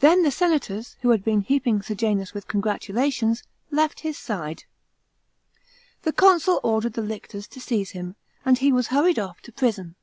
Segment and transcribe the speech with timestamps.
[0.00, 4.64] Then the senators, who had been heaping Sejanus with congratulations, left his side.
[6.00, 9.96] The consul ordered the lictors to seize him, and he was hurried off' to prison.